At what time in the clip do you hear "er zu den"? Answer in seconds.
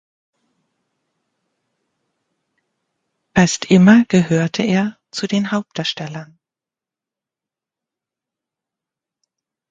4.63-5.51